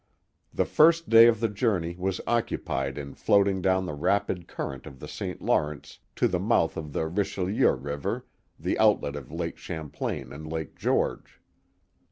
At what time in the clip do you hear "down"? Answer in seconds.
3.61-3.85